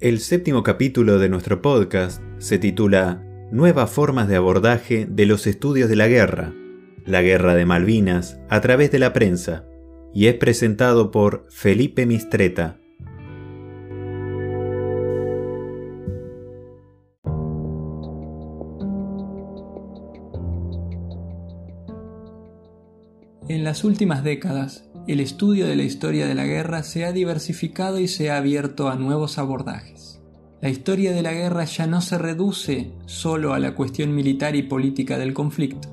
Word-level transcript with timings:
El 0.00 0.18
séptimo 0.18 0.64
capítulo 0.64 1.20
de 1.20 1.28
nuestro 1.28 1.62
podcast 1.62 2.20
se 2.38 2.58
titula 2.58 3.22
Nuevas 3.52 3.92
formas 3.92 4.26
de 4.26 4.34
abordaje 4.34 5.06
de 5.08 5.24
los 5.24 5.46
estudios 5.46 5.88
de 5.88 5.94
la 5.94 6.08
guerra, 6.08 6.52
la 7.06 7.22
guerra 7.22 7.54
de 7.54 7.64
Malvinas 7.64 8.40
a 8.50 8.60
través 8.60 8.90
de 8.90 8.98
la 8.98 9.12
prensa, 9.12 9.64
y 10.12 10.26
es 10.26 10.34
presentado 10.34 11.12
por 11.12 11.46
Felipe 11.48 12.06
Mistreta. 12.06 12.80
En 23.48 23.62
las 23.62 23.84
últimas 23.84 24.24
décadas, 24.24 24.90
el 25.06 25.20
estudio 25.20 25.66
de 25.66 25.76
la 25.76 25.82
historia 25.82 26.26
de 26.26 26.34
la 26.34 26.46
guerra 26.46 26.82
se 26.82 27.04
ha 27.04 27.12
diversificado 27.12 27.98
y 27.98 28.08
se 28.08 28.30
ha 28.30 28.38
abierto 28.38 28.88
a 28.88 28.96
nuevos 28.96 29.36
abordajes. 29.36 30.22
La 30.62 30.70
historia 30.70 31.12
de 31.12 31.20
la 31.20 31.34
guerra 31.34 31.64
ya 31.64 31.86
no 31.86 32.00
se 32.00 32.16
reduce 32.16 32.92
solo 33.04 33.52
a 33.52 33.58
la 33.58 33.74
cuestión 33.74 34.14
militar 34.14 34.56
y 34.56 34.62
política 34.62 35.18
del 35.18 35.34
conflicto. 35.34 35.90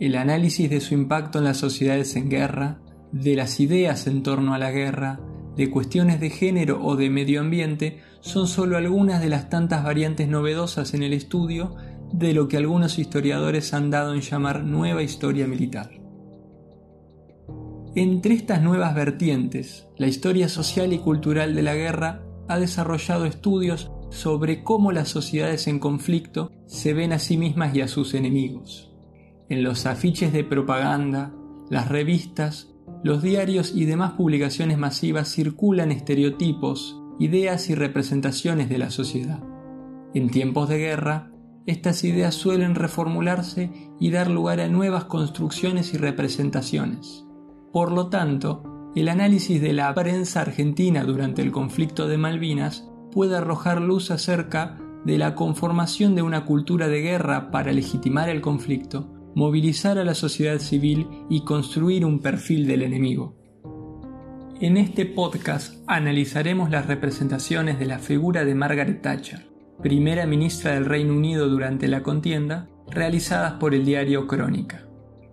El 0.00 0.16
análisis 0.16 0.68
de 0.68 0.80
su 0.80 0.94
impacto 0.94 1.38
en 1.38 1.44
las 1.44 1.58
sociedades 1.58 2.16
en 2.16 2.28
guerra, 2.28 2.80
de 3.12 3.36
las 3.36 3.60
ideas 3.60 4.08
en 4.08 4.24
torno 4.24 4.52
a 4.52 4.58
la 4.58 4.72
guerra, 4.72 5.20
de 5.56 5.70
cuestiones 5.70 6.18
de 6.18 6.30
género 6.30 6.84
o 6.84 6.96
de 6.96 7.10
medio 7.10 7.40
ambiente 7.40 8.00
son 8.20 8.48
solo 8.48 8.76
algunas 8.76 9.20
de 9.20 9.28
las 9.28 9.48
tantas 9.48 9.84
variantes 9.84 10.26
novedosas 10.26 10.92
en 10.94 11.04
el 11.04 11.12
estudio 11.12 11.76
de 12.12 12.34
lo 12.34 12.48
que 12.48 12.56
algunos 12.56 12.98
historiadores 12.98 13.72
han 13.74 13.90
dado 13.90 14.12
en 14.12 14.22
llamar 14.22 14.64
nueva 14.64 15.04
historia 15.04 15.46
militar. 15.46 16.03
Entre 17.96 18.34
estas 18.34 18.60
nuevas 18.60 18.92
vertientes, 18.92 19.86
la 19.98 20.08
historia 20.08 20.48
social 20.48 20.92
y 20.92 20.98
cultural 20.98 21.54
de 21.54 21.62
la 21.62 21.76
guerra 21.76 22.24
ha 22.48 22.58
desarrollado 22.58 23.24
estudios 23.24 23.92
sobre 24.10 24.64
cómo 24.64 24.90
las 24.90 25.08
sociedades 25.08 25.68
en 25.68 25.78
conflicto 25.78 26.50
se 26.66 26.92
ven 26.92 27.12
a 27.12 27.20
sí 27.20 27.36
mismas 27.36 27.72
y 27.76 27.82
a 27.82 27.88
sus 27.88 28.14
enemigos. 28.14 28.92
En 29.48 29.62
los 29.62 29.86
afiches 29.86 30.32
de 30.32 30.42
propaganda, 30.42 31.32
las 31.70 31.88
revistas, 31.88 32.74
los 33.04 33.22
diarios 33.22 33.72
y 33.76 33.84
demás 33.84 34.14
publicaciones 34.14 34.76
masivas 34.76 35.28
circulan 35.32 35.92
estereotipos, 35.92 37.00
ideas 37.20 37.70
y 37.70 37.76
representaciones 37.76 38.68
de 38.68 38.78
la 38.78 38.90
sociedad. 38.90 39.40
En 40.14 40.30
tiempos 40.30 40.68
de 40.68 40.78
guerra, 40.78 41.30
estas 41.66 42.02
ideas 42.02 42.34
suelen 42.34 42.74
reformularse 42.74 43.70
y 44.00 44.10
dar 44.10 44.28
lugar 44.28 44.58
a 44.58 44.66
nuevas 44.66 45.04
construcciones 45.04 45.94
y 45.94 45.96
representaciones. 45.96 47.23
Por 47.74 47.90
lo 47.90 48.06
tanto, 48.06 48.92
el 48.94 49.08
análisis 49.08 49.60
de 49.60 49.72
la 49.72 49.92
prensa 49.94 50.42
argentina 50.42 51.02
durante 51.02 51.42
el 51.42 51.50
conflicto 51.50 52.06
de 52.06 52.16
Malvinas 52.16 52.88
puede 53.10 53.36
arrojar 53.36 53.80
luz 53.80 54.12
acerca 54.12 54.78
de 55.04 55.18
la 55.18 55.34
conformación 55.34 56.14
de 56.14 56.22
una 56.22 56.44
cultura 56.44 56.86
de 56.86 57.00
guerra 57.00 57.50
para 57.50 57.72
legitimar 57.72 58.28
el 58.28 58.40
conflicto, 58.40 59.10
movilizar 59.34 59.98
a 59.98 60.04
la 60.04 60.14
sociedad 60.14 60.60
civil 60.60 61.08
y 61.28 61.42
construir 61.42 62.04
un 62.04 62.20
perfil 62.20 62.68
del 62.68 62.82
enemigo. 62.82 63.34
En 64.60 64.76
este 64.76 65.04
podcast 65.04 65.82
analizaremos 65.88 66.70
las 66.70 66.86
representaciones 66.86 67.80
de 67.80 67.86
la 67.86 67.98
figura 67.98 68.44
de 68.44 68.54
Margaret 68.54 69.02
Thatcher, 69.02 69.48
primera 69.82 70.26
ministra 70.26 70.74
del 70.74 70.84
Reino 70.84 71.12
Unido 71.12 71.48
durante 71.48 71.88
la 71.88 72.04
contienda, 72.04 72.68
realizadas 72.88 73.54
por 73.54 73.74
el 73.74 73.84
diario 73.84 74.28
Crónica. 74.28 74.86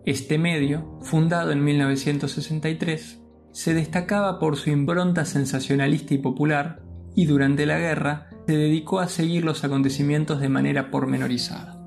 Este 0.05 0.39
medio, 0.39 0.97
fundado 1.01 1.51
en 1.51 1.63
1963, 1.63 3.21
se 3.51 3.73
destacaba 3.75 4.39
por 4.39 4.57
su 4.57 4.71
impronta 4.71 5.25
sensacionalista 5.25 6.15
y 6.15 6.17
popular, 6.17 6.81
y 7.15 7.25
durante 7.25 7.67
la 7.67 7.77
guerra 7.77 8.29
se 8.47 8.53
dedicó 8.53 8.99
a 8.99 9.07
seguir 9.07 9.45
los 9.45 9.63
acontecimientos 9.63 10.41
de 10.41 10.49
manera 10.49 10.89
pormenorizada. 10.89 11.77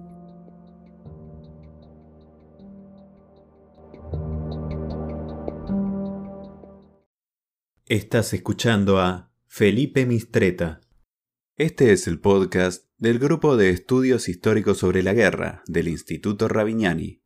Estás 7.86 8.32
escuchando 8.32 9.00
a 9.00 9.32
Felipe 9.48 10.06
Mistreta. 10.06 10.80
Este 11.56 11.92
es 11.92 12.06
el 12.06 12.20
podcast 12.20 12.86
del 12.96 13.18
Grupo 13.18 13.56
de 13.56 13.70
Estudios 13.70 14.28
Históricos 14.28 14.78
sobre 14.78 15.02
la 15.02 15.14
Guerra 15.14 15.64
del 15.66 15.88
Instituto 15.88 16.46
Ravignani. 16.46 17.23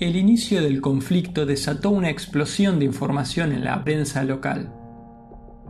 El 0.00 0.14
inicio 0.14 0.62
del 0.62 0.80
conflicto 0.80 1.44
desató 1.44 1.90
una 1.90 2.08
explosión 2.08 2.78
de 2.78 2.84
información 2.84 3.50
en 3.50 3.64
la 3.64 3.82
prensa 3.82 4.22
local. 4.22 4.72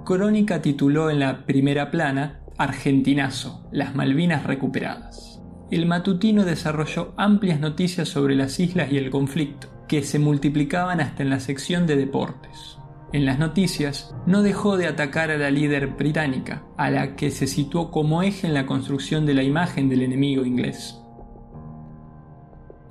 Crónica 0.04 0.60
tituló 0.60 1.08
en 1.08 1.20
la 1.20 1.46
primera 1.46 1.90
plana 1.90 2.40
Argentinazo, 2.58 3.66
las 3.72 3.94
Malvinas 3.94 4.44
recuperadas. 4.44 5.40
El 5.70 5.86
matutino 5.86 6.44
desarrolló 6.44 7.14
amplias 7.16 7.58
noticias 7.58 8.10
sobre 8.10 8.36
las 8.36 8.60
islas 8.60 8.92
y 8.92 8.98
el 8.98 9.08
conflicto, 9.08 9.68
que 9.88 10.02
se 10.02 10.18
multiplicaban 10.18 11.00
hasta 11.00 11.22
en 11.22 11.30
la 11.30 11.40
sección 11.40 11.86
de 11.86 11.96
deportes. 11.96 12.76
En 13.14 13.24
las 13.24 13.38
noticias, 13.38 14.14
no 14.26 14.42
dejó 14.42 14.76
de 14.76 14.88
atacar 14.88 15.30
a 15.30 15.38
la 15.38 15.50
líder 15.50 15.86
británica, 15.86 16.64
a 16.76 16.90
la 16.90 17.16
que 17.16 17.30
se 17.30 17.46
situó 17.46 17.90
como 17.90 18.22
eje 18.22 18.46
en 18.46 18.52
la 18.52 18.66
construcción 18.66 19.24
de 19.24 19.32
la 19.32 19.42
imagen 19.42 19.88
del 19.88 20.02
enemigo 20.02 20.44
inglés. 20.44 21.00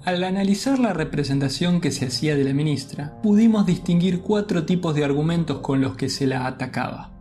Al 0.08 0.24
analizar 0.24 0.80
la 0.80 0.94
representación 0.94 1.82
que 1.82 1.92
se 1.92 2.06
hacía 2.06 2.38
de 2.38 2.46
la 2.46 2.54
ministra, 2.54 3.20
pudimos 3.22 3.66
distinguir 3.66 4.22
cuatro 4.22 4.66
tipos 4.66 4.96
de 4.96 5.04
argumentos 5.04 5.60
con 5.60 5.82
los 5.82 5.98
que 5.98 6.08
se 6.08 6.26
la 6.26 6.48
atacaba. 6.48 7.12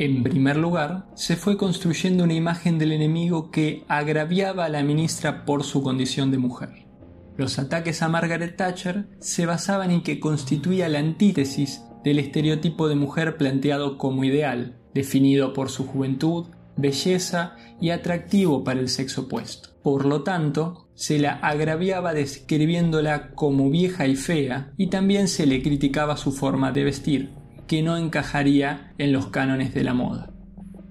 En 0.00 0.24
primer 0.24 0.56
lugar, 0.56 1.06
se 1.14 1.36
fue 1.36 1.56
construyendo 1.56 2.24
una 2.24 2.34
imagen 2.34 2.78
del 2.80 2.90
enemigo 2.90 3.52
que 3.52 3.84
agraviaba 3.86 4.64
a 4.64 4.68
la 4.68 4.82
ministra 4.82 5.44
por 5.44 5.62
su 5.62 5.84
condición 5.84 6.32
de 6.32 6.38
mujer. 6.38 6.70
Los 7.36 7.60
ataques 7.60 8.02
a 8.02 8.08
Margaret 8.08 8.56
Thatcher 8.56 9.06
se 9.20 9.46
basaban 9.46 9.92
en 9.92 10.02
que 10.02 10.18
constituía 10.18 10.88
la 10.88 10.98
antítesis 10.98 11.84
del 12.02 12.18
estereotipo 12.18 12.88
de 12.88 12.96
mujer 12.96 13.36
planteado 13.36 13.98
como 13.98 14.24
ideal, 14.24 14.80
definido 14.94 15.52
por 15.52 15.70
su 15.70 15.86
juventud, 15.86 16.48
belleza 16.76 17.54
y 17.80 17.90
atractivo 17.90 18.64
para 18.64 18.80
el 18.80 18.88
sexo 18.88 19.20
opuesto. 19.22 19.75
Por 19.86 20.04
lo 20.04 20.24
tanto, 20.24 20.88
se 20.96 21.20
la 21.20 21.34
agraviaba 21.34 22.12
describiéndola 22.12 23.30
como 23.36 23.70
vieja 23.70 24.08
y 24.08 24.16
fea 24.16 24.72
y 24.76 24.88
también 24.88 25.28
se 25.28 25.46
le 25.46 25.62
criticaba 25.62 26.16
su 26.16 26.32
forma 26.32 26.72
de 26.72 26.82
vestir, 26.82 27.30
que 27.68 27.84
no 27.84 27.96
encajaría 27.96 28.94
en 28.98 29.12
los 29.12 29.28
cánones 29.28 29.74
de 29.74 29.84
la 29.84 29.94
moda. 29.94 30.32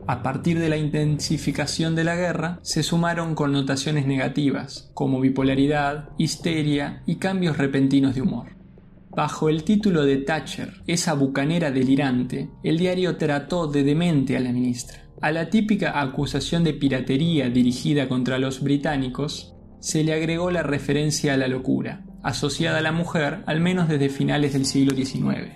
A 0.08 0.24
partir 0.24 0.60
de 0.60 0.70
la 0.70 0.78
intensificación 0.78 1.94
de 1.94 2.06
la 2.06 2.16
guerra, 2.16 2.62
se 2.62 2.84
sumaron 2.84 3.36
connotaciones 3.36 4.08
negativas, 4.08 4.90
como 4.94 5.20
bipolaridad, 5.20 6.08
histeria 6.18 7.04
y 7.06 7.18
cambios 7.18 7.58
repentinos 7.58 8.16
de 8.16 8.22
humor. 8.22 8.56
Bajo 9.10 9.50
el 9.50 9.66
título 9.66 10.06
de 10.06 10.20
Thatcher, 10.20 10.84
esa 10.88 11.16
bucanera 11.16 11.70
delirante, 11.70 12.50
el 12.64 12.78
diario 12.78 13.18
trató 13.18 13.68
de 13.68 13.84
demente 13.84 14.38
a 14.38 14.40
la 14.40 14.54
ministra. 14.54 15.05
A 15.22 15.32
la 15.32 15.50
típica 15.50 16.02
acusación 16.02 16.64
de 16.64 16.74
piratería 16.74 17.50
dirigida 17.50 18.08
contra 18.08 18.38
los 18.38 18.62
británicos, 18.62 19.56
se 19.80 20.04
le 20.04 20.14
agregó 20.14 20.52
la 20.52 20.64
referencia 20.64 21.34
a 21.34 21.38
la 21.38 21.48
locura, 21.48 22.06
asociada 22.24 22.80
a 22.80 22.82
la 22.82 22.92
mujer 22.92 23.44
al 23.46 23.60
menos 23.60 23.88
desde 23.88 24.10
finales 24.10 24.54
del 24.54 24.66
siglo 24.66 24.96
XIX. 24.96 25.54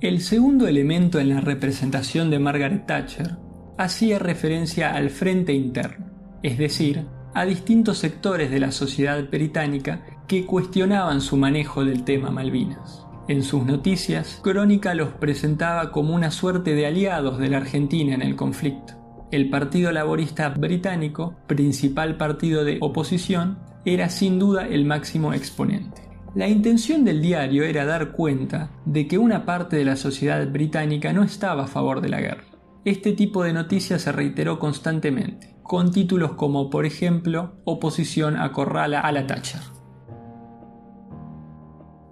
El 0.00 0.20
segundo 0.20 0.68
elemento 0.68 1.18
en 1.18 1.28
la 1.30 1.40
representación 1.40 2.30
de 2.30 2.38
Margaret 2.38 2.86
Thatcher 2.86 3.36
hacía 3.76 4.20
referencia 4.20 4.94
al 4.94 5.10
frente 5.10 5.52
interno, 5.52 6.06
es 6.42 6.56
decir, 6.58 7.06
a 7.34 7.44
distintos 7.44 7.98
sectores 7.98 8.50
de 8.50 8.60
la 8.60 8.70
sociedad 8.70 9.28
británica 9.28 10.04
que 10.28 10.46
cuestionaban 10.46 11.20
su 11.20 11.36
manejo 11.36 11.84
del 11.84 12.04
tema 12.04 12.30
Malvinas. 12.30 13.07
En 13.28 13.42
sus 13.42 13.66
noticias, 13.66 14.40
Crónica 14.42 14.94
los 14.94 15.10
presentaba 15.10 15.92
como 15.92 16.14
una 16.14 16.30
suerte 16.30 16.74
de 16.74 16.86
aliados 16.86 17.38
de 17.38 17.50
la 17.50 17.58
Argentina 17.58 18.14
en 18.14 18.22
el 18.22 18.36
conflicto. 18.36 18.94
El 19.30 19.50
Partido 19.50 19.92
Laborista 19.92 20.48
Británico, 20.48 21.36
principal 21.46 22.16
partido 22.16 22.64
de 22.64 22.78
oposición, 22.80 23.58
era 23.84 24.08
sin 24.08 24.38
duda 24.38 24.66
el 24.66 24.86
máximo 24.86 25.34
exponente. 25.34 26.08
La 26.34 26.48
intención 26.48 27.04
del 27.04 27.20
diario 27.20 27.64
era 27.64 27.84
dar 27.84 28.12
cuenta 28.12 28.70
de 28.86 29.06
que 29.06 29.18
una 29.18 29.44
parte 29.44 29.76
de 29.76 29.84
la 29.84 29.96
sociedad 29.96 30.50
británica 30.50 31.12
no 31.12 31.22
estaba 31.22 31.64
a 31.64 31.68
favor 31.68 32.00
de 32.00 32.08
la 32.08 32.22
guerra. 32.22 32.44
Este 32.86 33.12
tipo 33.12 33.44
de 33.44 33.52
noticias 33.52 34.00
se 34.00 34.12
reiteró 34.12 34.58
constantemente, 34.58 35.54
con 35.62 35.92
títulos 35.92 36.32
como 36.32 36.70
por 36.70 36.86
ejemplo 36.86 37.60
Oposición 37.64 38.38
acorrala 38.38 39.00
a 39.00 39.12
la 39.12 39.26
Thatcher. 39.26 39.77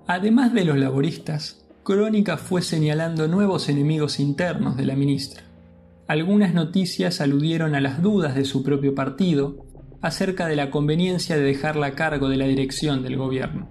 Además 0.06 0.55
de 0.55 0.64
los 0.64 0.79
laboristas, 0.79 1.67
Crónica 1.82 2.37
fue 2.37 2.62
señalando 2.62 3.26
nuevos 3.26 3.69
enemigos 3.69 4.20
internos 4.20 4.76
de 4.76 4.87
la 4.87 4.94
ministra. 4.94 5.43
Algunas 6.06 6.55
noticias 6.55 7.20
aludieron 7.20 7.75
a 7.75 7.81
las 7.81 8.00
dudas 8.03 8.37
de 8.37 8.44
su 8.44 8.62
propio 8.62 8.94
partido 8.94 9.67
acerca 10.00 10.47
de 10.47 10.55
la 10.55 10.70
conveniencia 10.70 11.37
de 11.37 11.43
dejarla 11.43 11.88
a 11.88 11.94
cargo 11.94 12.29
de 12.29 12.37
la 12.37 12.47
dirección 12.47 13.03
del 13.03 13.17
gobierno. 13.17 13.69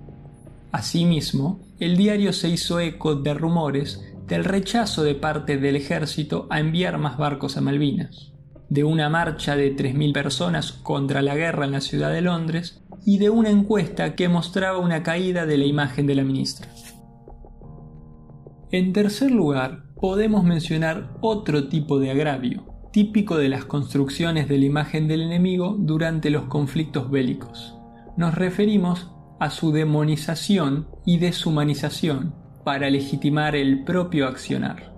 Asimismo, 0.74 1.62
el 1.80 1.96
diario 1.96 2.34
se 2.34 2.50
hizo 2.50 2.82
eco 2.82 3.16
de 3.16 3.34
rumores 3.34 4.04
del 4.28 4.44
rechazo 4.44 5.04
de 5.04 5.16
parte 5.16 5.58
del 5.58 5.78
ejército 5.78 6.48
a 6.50 6.60
enviar 6.60 6.98
más 6.98 7.18
barcos 7.18 7.56
a 7.56 7.62
Malvinas, 7.62 8.34
de 8.70 8.84
una 8.84 9.10
marcha 9.10 9.56
de 9.56 9.76
3.000 9.76 10.14
personas 10.14 10.72
contra 10.72 11.22
la 11.22 11.36
guerra 11.36 11.66
en 11.66 11.72
la 11.72 11.82
ciudad 11.82 12.12
de 12.12 12.22
Londres 12.22 12.84
y 13.06 13.20
de 13.20 13.30
una 13.30 13.50
encuesta 13.50 14.16
que 14.16 14.30
mostraba 14.30 14.80
una 14.80 15.04
caída 15.04 15.46
de 15.46 15.58
la 15.58 15.66
imagen 15.66 16.08
de 16.08 16.16
la 16.16 16.24
ministra. 16.24 16.68
En 18.72 18.94
tercer 18.94 19.32
lugar, 19.32 19.84
podemos 19.96 20.44
mencionar 20.44 21.18
otro 21.22 21.68
tipo 21.70 22.00
de 22.00 22.12
agravio, 22.12 22.66
típico 22.92 23.38
de 23.38 23.50
las 23.50 23.66
construcciones 23.66 24.48
de 24.50 24.58
la 24.58 24.66
imagen 24.66 25.08
del 25.08 25.22
enemigo 25.22 25.76
durante 25.78 26.30
los 26.30 26.46
conflictos 26.46 27.10
bélicos. 27.12 27.78
Nos 28.18 28.36
referimos 28.36 29.12
a 29.40 29.50
su 29.50 29.72
demonización 29.72 30.88
y 31.06 31.20
deshumanización 31.20 32.34
para 32.64 32.90
legitimar 32.90 33.56
el 33.56 33.84
propio 33.84 34.28
accionar. 34.28 34.94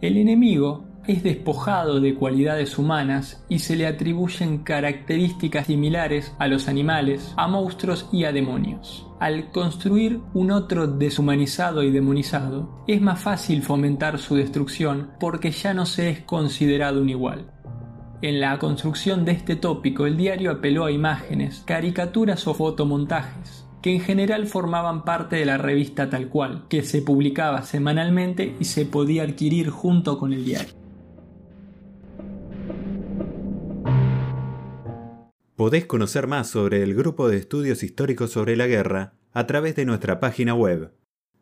El 0.00 0.16
enemigo 0.16 0.84
es 1.06 1.22
despojado 1.22 2.00
de 2.00 2.14
cualidades 2.14 2.78
humanas 2.78 3.44
y 3.48 3.60
se 3.60 3.76
le 3.76 3.86
atribuyen 3.86 4.58
características 4.58 5.66
similares 5.66 6.34
a 6.38 6.48
los 6.48 6.68
animales, 6.68 7.32
a 7.36 7.46
monstruos 7.48 8.08
y 8.12 8.24
a 8.24 8.32
demonios. 8.32 9.06
Al 9.20 9.50
construir 9.50 10.20
un 10.34 10.50
otro 10.50 10.86
deshumanizado 10.86 11.82
y 11.82 11.90
demonizado, 11.90 12.84
es 12.86 13.00
más 13.00 13.20
fácil 13.20 13.62
fomentar 13.62 14.18
su 14.18 14.36
destrucción 14.36 15.10
porque 15.20 15.50
ya 15.52 15.74
no 15.74 15.86
se 15.86 16.10
es 16.10 16.20
considerado 16.20 17.00
un 17.00 17.08
igual. 17.08 17.52
En 18.22 18.40
la 18.40 18.58
construcción 18.58 19.24
de 19.24 19.32
este 19.32 19.56
tópico, 19.56 20.06
el 20.06 20.16
diario 20.16 20.50
apeló 20.50 20.86
a 20.86 20.90
imágenes, 20.90 21.62
caricaturas 21.66 22.46
o 22.46 22.54
fotomontajes, 22.54 23.66
que 23.82 23.94
en 23.94 24.00
general 24.00 24.46
formaban 24.46 25.04
parte 25.04 25.36
de 25.36 25.44
la 25.44 25.58
revista 25.58 26.10
tal 26.10 26.28
cual, 26.28 26.64
que 26.68 26.82
se 26.82 27.02
publicaba 27.02 27.62
semanalmente 27.62 28.56
y 28.58 28.64
se 28.64 28.86
podía 28.86 29.22
adquirir 29.22 29.70
junto 29.70 30.18
con 30.18 30.32
el 30.32 30.44
diario. 30.44 30.85
Podés 35.56 35.86
conocer 35.86 36.26
más 36.26 36.50
sobre 36.50 36.82
el 36.82 36.94
Grupo 36.94 37.30
de 37.30 37.38
Estudios 37.38 37.82
Históricos 37.82 38.30
sobre 38.30 38.56
la 38.56 38.66
Guerra 38.66 39.14
a 39.32 39.46
través 39.46 39.74
de 39.74 39.86
nuestra 39.86 40.20
página 40.20 40.54
web 40.54 40.92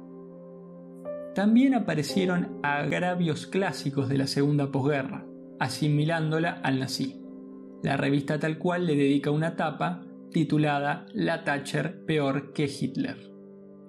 También 1.33 1.73
aparecieron 1.73 2.59
agravios 2.61 3.47
clásicos 3.47 4.09
de 4.09 4.19
la 4.19 4.27
segunda 4.27 4.71
posguerra, 4.71 5.25
asimilándola 5.59 6.59
al 6.63 6.80
nazi. 6.80 7.21
La 7.83 7.98
revista 7.98 8.39
tal 8.39 8.57
cual 8.57 8.86
le 8.88 8.95
dedica 8.95 9.31
una 9.31 9.56
tapa 9.56 10.04
titulada 10.31 11.06
La 11.13 11.44
Thatcher 11.44 12.06
peor 12.06 12.54
que 12.54 12.65
Hitler. 12.65 13.38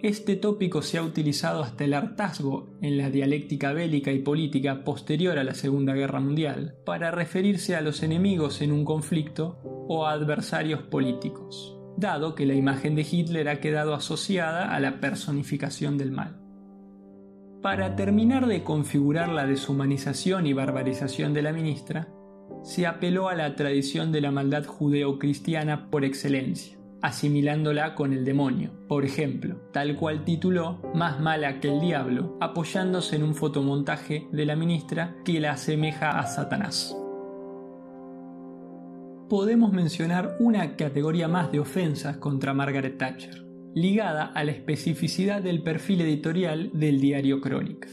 Este 0.01 0.37
tópico 0.37 0.81
se 0.81 0.99
ha 0.99 1.03
utilizado 1.03 1.61
hasta 1.63 1.85
el 1.85 1.93
hartazgo 1.93 2.79
en 2.81 2.99
la 2.99 3.11
dialéctica 3.11 3.73
bélica 3.73 4.13
y 4.13 4.21
política 4.21 4.85
posterior 4.85 5.39
a 5.39 5.45
la 5.45 5.55
Segunda 5.55 5.93
Guerra 5.93 6.21
Mundial 6.21 6.77
para 6.85 7.11
referirse 7.11 7.75
a 7.75 7.81
los 7.81 8.05
enemigos 8.05 8.63
en 8.63 8.71
un 8.71 8.85
conflicto 8.85 9.59
o 9.65 10.07
a 10.07 10.13
adversarios 10.13 10.83
políticos, 10.83 11.77
dado 11.97 12.37
que 12.37 12.47
la 12.47 12.55
imagen 12.55 12.95
de 12.95 13.07
Hitler 13.11 13.49
ha 13.49 13.59
quedado 13.59 13.93
asociada 13.93 14.73
a 14.73 14.79
la 14.79 15.01
personificación 15.01 15.99
del 15.99 16.13
mal. 16.13 16.48
Para 17.63 17.97
terminar 17.97 18.47
de 18.47 18.63
configurar 18.63 19.29
la 19.31 19.45
deshumanización 19.45 20.47
y 20.47 20.53
barbarización 20.53 21.35
de 21.35 21.43
la 21.43 21.53
ministra, 21.53 22.09
se 22.63 22.87
apeló 22.87 23.29
a 23.29 23.35
la 23.35 23.57
tradición 23.57 24.13
de 24.13 24.21
la 24.21 24.31
maldad 24.31 24.65
judeo-cristiana 24.65 25.91
por 25.91 26.05
excelencia, 26.05 26.79
asimilándola 27.03 27.97
con 27.97 28.13
el 28.13 28.25
demonio, 28.25 28.71
por 28.87 29.05
ejemplo, 29.05 29.57
tal 29.73 29.97
cual 29.97 30.25
tituló 30.25 30.81
Más 30.95 31.19
mala 31.21 31.59
que 31.59 31.69
el 31.73 31.81
diablo, 31.81 32.39
apoyándose 32.41 33.17
en 33.17 33.25
un 33.25 33.35
fotomontaje 33.35 34.29
de 34.31 34.47
la 34.47 34.55
ministra 34.55 35.17
que 35.25 35.41
la 35.41 35.53
asemeja 35.53 36.11
a 36.11 36.27
Satanás. 36.29 36.97
Podemos 39.29 39.73
mencionar 39.73 40.37
una 40.39 40.77
categoría 40.77 41.27
más 41.27 41.51
de 41.51 41.59
ofensas 41.59 42.19
contra 42.19 42.55
Margaret 42.55 42.99
Thatcher 42.99 43.48
ligada 43.75 44.27
a 44.27 44.45
la 44.45 44.53
especificidad 44.53 45.43
del 45.43 45.63
perfil 45.63 46.01
editorial 46.01 46.71
del 46.73 47.01
diario 47.01 47.41
Crónica. 47.41 47.89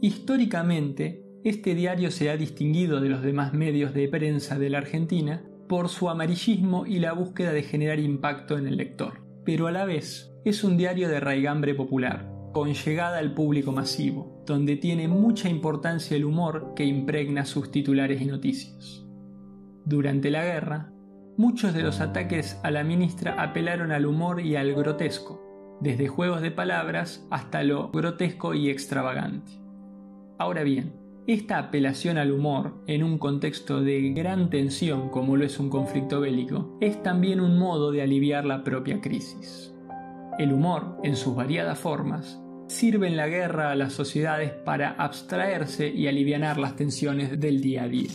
Históricamente, 0.00 1.24
este 1.44 1.74
diario 1.74 2.10
se 2.10 2.30
ha 2.30 2.36
distinguido 2.36 3.00
de 3.00 3.08
los 3.08 3.22
demás 3.22 3.52
medios 3.52 3.94
de 3.94 4.08
prensa 4.08 4.58
de 4.58 4.70
la 4.70 4.78
Argentina 4.78 5.44
por 5.68 5.88
su 5.88 6.08
amarillismo 6.08 6.86
y 6.86 6.98
la 6.98 7.12
búsqueda 7.12 7.52
de 7.52 7.62
generar 7.62 7.98
impacto 7.98 8.56
en 8.58 8.66
el 8.66 8.76
lector, 8.76 9.24
pero 9.44 9.66
a 9.66 9.72
la 9.72 9.84
vez 9.84 10.32
es 10.44 10.64
un 10.64 10.76
diario 10.76 11.08
de 11.08 11.20
raigambre 11.20 11.74
popular, 11.74 12.30
con 12.52 12.72
llegada 12.72 13.18
al 13.18 13.34
público 13.34 13.72
masivo, 13.72 14.42
donde 14.46 14.76
tiene 14.76 15.08
mucha 15.08 15.48
importancia 15.48 16.16
el 16.16 16.24
humor 16.24 16.72
que 16.74 16.84
impregna 16.84 17.44
sus 17.44 17.70
titulares 17.70 18.20
y 18.20 18.26
noticias. 18.26 19.04
Durante 19.84 20.30
la 20.30 20.44
guerra, 20.44 20.92
muchos 21.38 21.72
de 21.72 21.82
los 21.82 22.00
ataques 22.00 22.58
a 22.64 22.70
la 22.72 22.82
ministra 22.82 23.40
apelaron 23.40 23.92
al 23.92 24.06
humor 24.06 24.40
y 24.40 24.56
al 24.56 24.74
grotesco, 24.74 25.78
desde 25.80 26.08
juegos 26.08 26.42
de 26.42 26.50
palabras 26.50 27.24
hasta 27.30 27.62
lo 27.62 27.90
grotesco 27.90 28.54
y 28.54 28.68
extravagante. 28.68 29.52
Ahora 30.36 30.64
bien, 30.64 30.94
esta 31.28 31.58
apelación 31.58 32.18
al 32.18 32.32
humor, 32.32 32.82
en 32.88 33.04
un 33.04 33.18
contexto 33.18 33.80
de 33.82 34.10
gran 34.10 34.50
tensión 34.50 35.10
como 35.10 35.36
lo 35.36 35.44
es 35.44 35.60
un 35.60 35.70
conflicto 35.70 36.20
bélico, 36.20 36.76
es 36.80 37.00
también 37.04 37.40
un 37.40 37.56
modo 37.56 37.92
de 37.92 38.02
aliviar 38.02 38.44
la 38.44 38.64
propia 38.64 39.00
crisis. 39.00 39.72
El 40.40 40.52
humor, 40.52 40.96
en 41.04 41.14
sus 41.14 41.36
variadas 41.36 41.78
formas, 41.78 42.42
sirve 42.66 43.06
en 43.06 43.16
la 43.16 43.28
guerra 43.28 43.70
a 43.70 43.76
las 43.76 43.92
sociedades 43.92 44.50
para 44.50 44.90
abstraerse 44.90 45.88
y 45.88 46.08
aliviar 46.08 46.58
las 46.58 46.74
tensiones 46.74 47.38
del 47.38 47.60
día 47.60 47.84
a 47.84 47.88
día. 47.88 48.10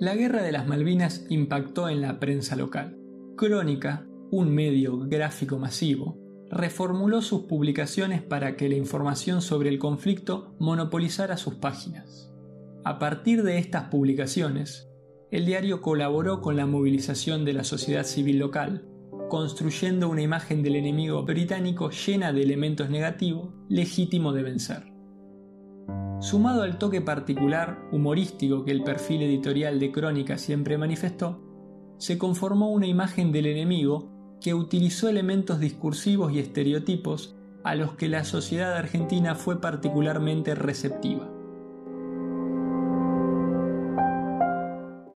La 0.00 0.14
Guerra 0.14 0.44
de 0.44 0.52
las 0.52 0.68
Malvinas 0.68 1.26
impactó 1.28 1.88
en 1.88 2.00
la 2.00 2.20
prensa 2.20 2.54
local. 2.54 2.96
Crónica, 3.36 4.06
un 4.30 4.54
medio 4.54 4.96
gráfico 5.08 5.58
masivo, 5.58 6.16
reformuló 6.50 7.20
sus 7.20 7.42
publicaciones 7.42 8.22
para 8.22 8.56
que 8.56 8.68
la 8.68 8.76
información 8.76 9.42
sobre 9.42 9.70
el 9.70 9.80
conflicto 9.80 10.54
monopolizara 10.60 11.36
sus 11.36 11.56
páginas. 11.56 12.32
A 12.84 13.00
partir 13.00 13.42
de 13.42 13.58
estas 13.58 13.88
publicaciones, 13.88 14.88
el 15.32 15.46
diario 15.46 15.82
colaboró 15.82 16.42
con 16.42 16.56
la 16.56 16.66
movilización 16.66 17.44
de 17.44 17.54
la 17.54 17.64
sociedad 17.64 18.04
civil 18.04 18.38
local, 18.38 18.88
construyendo 19.28 20.08
una 20.08 20.22
imagen 20.22 20.62
del 20.62 20.76
enemigo 20.76 21.24
británico 21.24 21.90
llena 21.90 22.32
de 22.32 22.42
elementos 22.42 22.88
negativos, 22.88 23.48
legítimo 23.68 24.32
de 24.32 24.44
vencer. 24.44 24.87
Sumado 26.20 26.62
al 26.62 26.78
toque 26.78 27.00
particular, 27.00 27.78
humorístico 27.92 28.64
que 28.64 28.72
el 28.72 28.82
perfil 28.82 29.22
editorial 29.22 29.78
de 29.78 29.92
Crónica 29.92 30.36
siempre 30.36 30.76
manifestó, 30.76 31.40
se 31.98 32.18
conformó 32.18 32.70
una 32.72 32.86
imagen 32.86 33.30
del 33.30 33.46
enemigo 33.46 34.10
que 34.40 34.52
utilizó 34.52 35.08
elementos 35.08 35.60
discursivos 35.60 36.32
y 36.32 36.40
estereotipos 36.40 37.36
a 37.62 37.76
los 37.76 37.94
que 37.94 38.08
la 38.08 38.24
sociedad 38.24 38.76
argentina 38.76 39.36
fue 39.36 39.60
particularmente 39.60 40.56
receptiva. 40.56 41.28